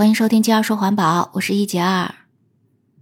[0.00, 2.14] 欢迎收听杰二说环保，我是一杰二。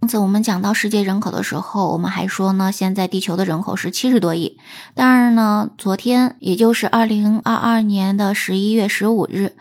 [0.01, 4.57] 上次我们讲到世界人口的时候，我们还说呢，现在地球的人口是七十多亿。
[4.95, 9.53] 但是呢，昨天也就是二零二二年的十一月十五日，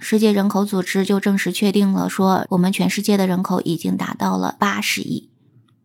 [0.00, 5.30] 世界人口组织就正式确定了，说我们全世界的人口已经达到了八十亿。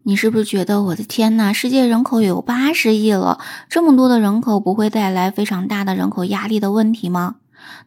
[0.01, 7.35] 你是不是觉得我的天呐，世界人口有八十亿了，这么多的人口不会带来非常大的人口压力的问题吗？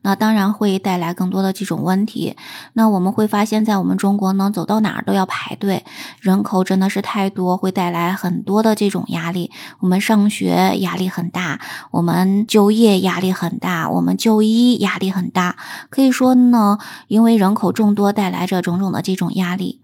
[0.02, 2.36] 那当然会带来更多的这种问题。
[2.72, 5.84] 那我们会发现，在我们中国呢，走到哪儿都要排队，
[6.20, 9.50] 人口真的是太多，会带来很多的这种压力。
[9.80, 11.60] 我们上学压力很大，
[11.90, 15.56] 我们就业压力很大，我们就医压力很大。
[15.90, 19.80] 可以说呢，因为人口众多，带来着种种的这种压力。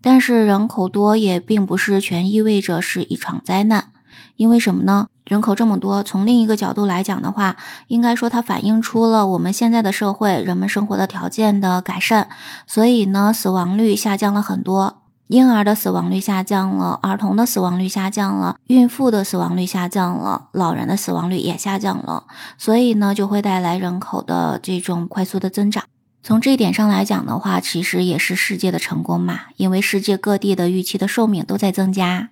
[0.00, 3.90] 但是人口多也并不是全意味着是一场灾难。
[4.38, 5.08] 因为什么呢？
[5.24, 7.56] 人口这么多，从另一个角度来讲的话，
[7.88, 12.28] 应该说它反映出了我们现在的社会人们生活的条件的改善，
[12.64, 22.24] 所以呢，死亡率下降了很多，婴儿的死亡率下降了，儿童的死亡率下降了，孕妇的死亡率下降了，老人的死亡率也下降了，
[22.56, 25.82] 所以呢，就会带来人口的这种快速的增长。
[26.22, 32.30] 从这一点上来讲的话，其实也是世界的成功嘛，因为世界各地的预期的寿命都在增加，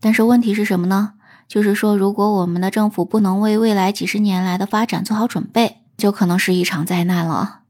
[0.00, 1.12] 但是问题是什么呢？
[1.48, 7.60] 就是说，如果我们的政府不能为未来几十年来的发展做好准备，就可能是一场灾难了。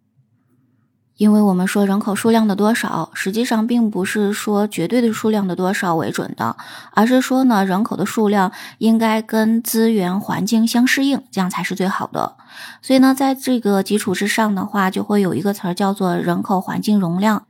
[1.17, 6.57] 因为我们说人口数量的多少，实际上并不是说绝对的数量的多少为准的，
[6.93, 12.37] 而是说呢，人口的数量应该跟资源环境相适应，这样才是最好的。
[12.83, 17.47] 所以呢，在这个基础之上的话，就会有一个词儿叫做人口环境容量。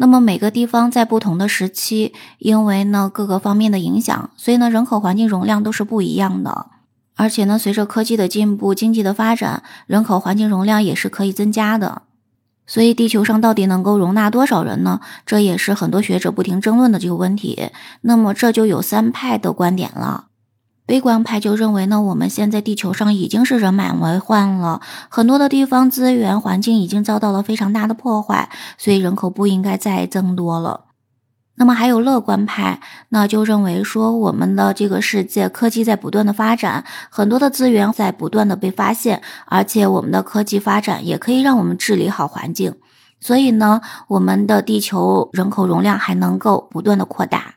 [0.00, 6.66] 那么每个地方在不同的时期，因为呢各个方面的影响，所以呢人口环境容量都是不一样的。
[7.16, 12.02] 而且呢，随着科技的进步、经济的发展，人口环境容量也是可以增加的。
[12.64, 15.00] 所以地球上到底能够容纳多少人呢？
[15.26, 17.70] 这也是很多学者不停争论的这个问题。
[18.02, 20.26] 那么这就有三派的观点了。
[20.88, 24.80] 悲观派就认为呢，我们现在地球上已经是人满为患了，
[25.10, 28.48] 很多的地方资源环境已经遭到了非常大的破坏，
[28.78, 30.86] 所以人口不应该再增多了。
[31.56, 32.80] 那么还有乐观派，
[33.10, 42.74] 那就认为说，我们的这个世界科技在不断的发展，很多的资源在不断的被发现，而且我们的科技发展也可以让我们治理好环境，
[43.20, 47.56] 所以呢，我们的地球人口容量还能够不断的扩大。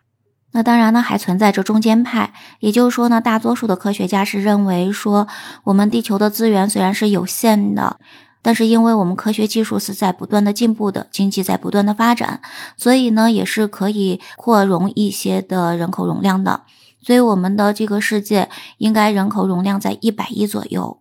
[0.53, 5.27] 那当然呢，还存在着中间派，也就是说呢，大多数的科学家是认为说，
[5.63, 7.97] 我们地球的资源虽然是有限的，
[8.41, 12.41] 但是因为我们科学技术是在不断的进步的，经济在不断的发展，
[12.75, 16.63] 所以呢，也是可以扩容一些的人口容量的。
[17.01, 20.99] 所以我们的这个世界应该人口容量在一百亿左右。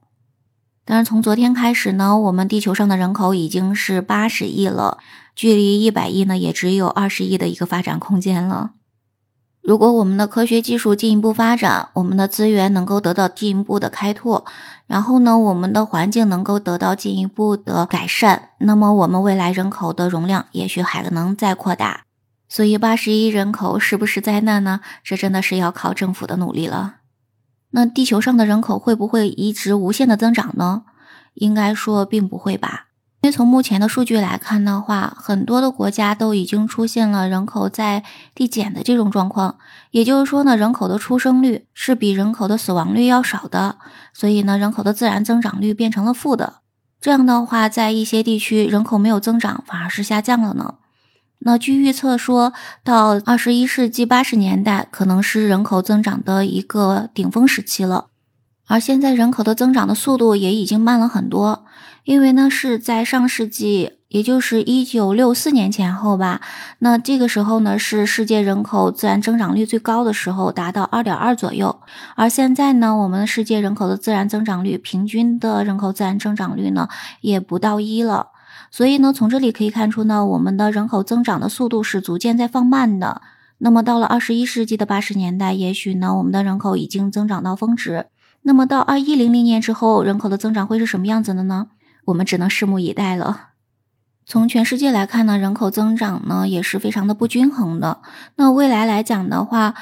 [0.86, 4.98] 但是从昨天开始呢，我们地球上的人口已经是八十亿了，
[5.34, 8.70] 距离一百亿呢，也只有二十亿的一个发展空间了。
[9.62, 14.44] 如果我们的科学技术进一步发展，我们的资源能够得到进一步的开拓，
[14.86, 22.04] 然后呢，我们的环境能够得到进一步的改善，那么我们未来人口的容量也许还能再扩大。
[22.48, 24.80] 所以八十亿人口是不是灾难呢？
[25.04, 26.96] 这真的是要靠政府的努力了。
[27.70, 30.82] 那地球上的人口会不会一直无限的增长呢？
[31.34, 32.86] 应该说并不会吧。
[33.22, 38.02] 因为从目前的数据来看的话，很多的国家都已经出现了人口在
[38.34, 39.58] 递减的这种状况，
[39.90, 43.76] 也就是说呢，人口的出生率是比人口的死亡率要少的，
[44.14, 46.60] 所以呢，人口的自然增长率变成了负的。
[46.98, 50.76] 这样的话，在一些地区人口没有增长，反而是下降了呢。
[51.40, 58.06] 那据预测说，到二十一世纪八十年代，可能是人口增长的一个顶峰时期了。
[58.70, 61.64] 而现在人口的增长的速度也已经慢了很多，
[62.04, 66.40] 因为呢是在上世纪，也就是一九六四年前后吧。
[66.78, 71.80] 那这个时候呢是世界人口自然增长率最高的时候，达到二点二左右。
[72.14, 76.88] 而现在呢，我们的世界人口的自然增长率，平均的人口自然增长率呢
[77.22, 78.28] 也不到一了。
[78.70, 83.20] 所以呢，从这里可以看出呢，我们的人口增长的速度是逐渐在放慢的。
[83.58, 88.06] 那么到了二十一世纪的八十年代，也许呢，我们的人口已经增长到峰值。
[88.42, 91.68] 那么到二一零零年之后，人口的增长会是什么样子的呢？
[92.06, 93.48] 我们只能拭目以待了。
[94.24, 98.00] 从全世界来看呢，人口增长呢也是非常的不均衡的。
[98.36, 99.74] 那未来来讲的话，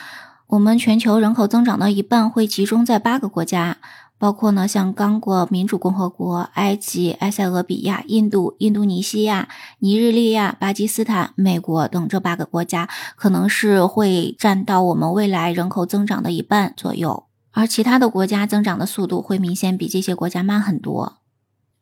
[0.49, 3.77] 我们全球人口增长的一半会集中在八个国家，
[4.19, 17.28] 包括呢像刚果民主共和国、埃及、埃塞俄比亚、印度、印度尼西亚、尼日利亚、巴基斯坦、美国等这八个国家，可能是会占到我们未来人口增长的一半左右。
[17.59, 21.17] 而其他的国家增长的速度会明显比这些国家慢很多，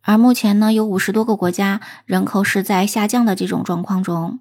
[0.00, 4.38] 而目前呢，有五十多个国家人口是在下降的这种状况中。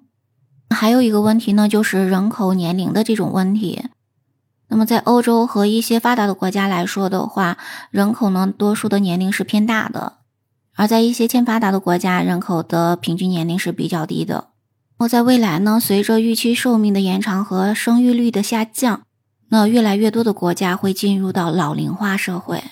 [0.70, 3.84] 还有一个问题呢，就是人口年龄的这种问题。
[4.68, 7.58] 那么在欧洲和一些发达的国家来说的话，
[7.90, 10.14] 人口呢多数的年龄是偏大的，
[10.74, 14.48] 而在一些欠发达的国家，人口的平均年龄是比较低的。
[14.98, 19.02] 那在未来呢，随着预期寿命的延长和生育率的下降，
[19.48, 22.64] 那越来越多的国家会进入到老龄化社会，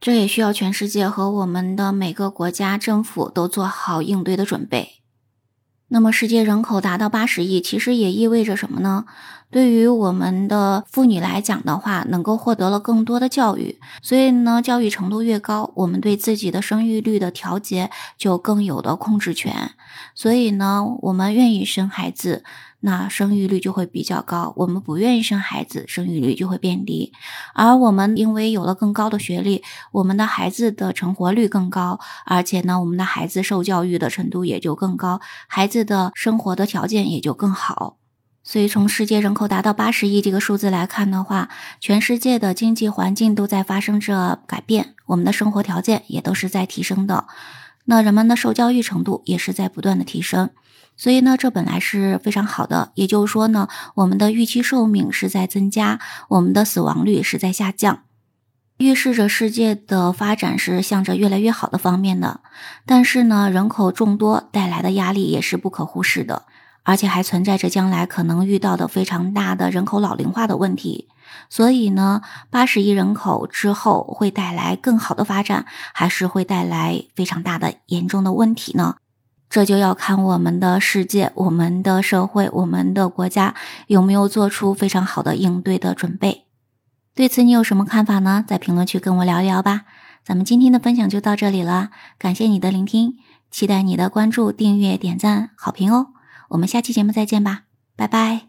[0.00, 4.94] 这也需要全世界和我们的每个国家政府都做好应对的准备。
[5.90, 9.06] 那么，世界人口达到八十亿，其实也意味着什么呢？
[9.50, 19.72] 对于我们的妇女来讲的话，能够获得了更多的教育，所以呢，教育程度越高，我们对自己的生育率的调节就更有的控制权。
[20.14, 22.44] 所以呢，我们愿意生孩子。
[22.80, 27.12] 那生育率就会比较高，我们不愿意生孩子，生育率就会变低。
[27.54, 37.96] 而我们因为有了更高的学历，我们的孩子的成活率更高，而且呢，我们的孩子受教育的程度也就更高，孩子的生活的条件也就更好。
[38.44, 41.50] 所以，从世界人口达到八十亿这个数字来看的话，
[41.80, 47.26] 全世界的经济环境都在发生着改变，我们的生活条件也都是在提升的。
[47.84, 50.50] 那人们的受教育程度也是在不断的提升。
[50.98, 58.00] 所以呢，这本来是非常好的，也就是说呢，我们的预期寿命是在增加，我们的死亡率是在下降，
[58.78, 62.40] 预示着世界的发展是向着越来越好的方面的。
[62.84, 66.46] 但是呢，人口众多带来的压力也是不可忽视的，
[66.82, 71.08] 而且还存在着将来可能遇到的非常大的人口老龄化的问题。
[71.48, 78.96] 所以呢，八十亿人口之后会带来更好的发展，还是会带来非常大的严重的问题呢？
[79.50, 83.54] 这就要看我们的世界、我们的社会、我们的国家
[83.86, 86.44] 有没有做出非常好的应对的准备。
[87.14, 88.44] 对此你有什么看法呢？
[88.46, 89.82] 在评论区跟我聊一聊吧。
[90.24, 93.14] 咱们今天的分享就到这里了，感谢你的聆听，
[93.50, 96.08] 期待你的关注、订阅、点赞、好评哦。
[96.50, 97.62] 我们下期节目再见吧，
[97.96, 98.47] 拜拜。